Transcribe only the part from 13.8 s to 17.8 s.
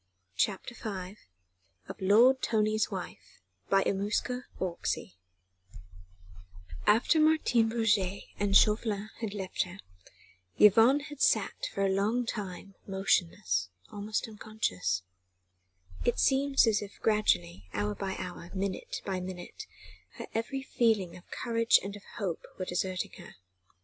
almost unconscious. It seemed as if gradually,